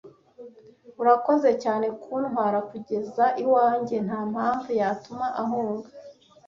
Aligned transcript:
Urakoze 1.01 1.49
cyane 1.63 1.87
kuntwara 2.01 2.57
kugeza 2.69 3.25
iwanjye. 3.43 3.95
Nta 4.07 4.19
mpamvu 4.31 4.69
yatuma 4.79 5.25
ahunga. 5.43 5.87